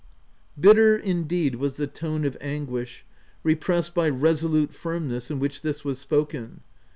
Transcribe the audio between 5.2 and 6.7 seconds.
in which this was spoken.